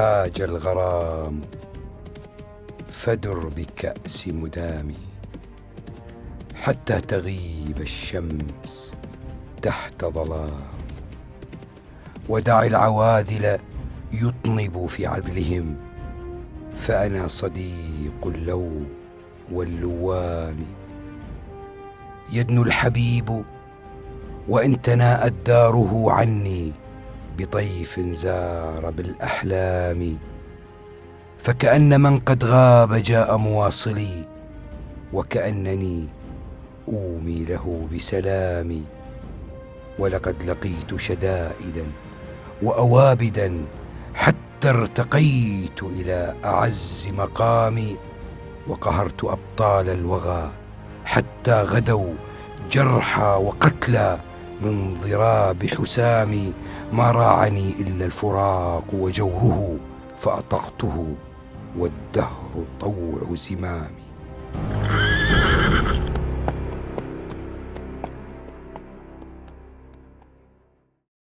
هاج 0.00 0.40
الغرام 0.40 1.40
فدر 2.90 3.48
بكأس 3.56 4.28
مدامي 4.28 4.96
حتى 6.54 7.00
تغيب 7.00 7.80
الشمس 7.80 8.92
تحت 9.62 10.04
ظلام. 10.04 10.60
ودع 12.28 12.62
العواذل 12.62 13.58
يطنب 14.12 14.86
في 14.86 15.06
عذلهم 15.06 15.76
فأنا 16.76 17.28
صديق 17.28 18.26
اللوم 18.26 18.88
واللوام 19.52 20.56
يدنو 22.32 22.62
الحبيب 22.62 23.44
وإن 24.48 24.82
تناءت 24.82 25.34
داره 25.46 26.12
عني 26.12 26.72
بطيف 27.40 28.00
زار 28.00 28.90
بالأحلام 28.90 30.18
فكأن 31.38 32.00
من 32.00 32.18
قد 32.18 32.44
غاب 32.44 32.94
جاء 32.94 33.36
مواصلي 33.36 34.24
وكأنني 35.12 36.08
أومي 36.88 37.44
له 37.44 37.88
بسلامي 37.94 38.84
ولقد 39.98 40.42
لقيت 40.42 40.96
شدائدا 40.96 41.86
وأوابدا 42.62 43.64
حتى 44.14 44.68
ارتقيت 44.70 45.82
إلى 45.82 46.34
أعز 46.44 47.08
مقامي 47.12 47.96
وقهرت 48.68 49.24
أبطال 49.24 49.88
الوغى 49.88 50.50
حتى 51.04 51.62
غدوا 51.62 52.14
جرحى 52.70 53.38
وقتلى 53.42 54.18
من 54.60 54.94
ضراب 55.04 55.66
حسامي 55.66 56.52
ما 56.92 57.10
راعني 57.10 57.74
إلا 57.80 58.04
الفراق 58.04 58.84
وجوره 58.94 59.76
فأطعته 60.18 61.14
والدهر 61.78 62.64
طوع 62.80 63.34
زمامي. 63.34 64.06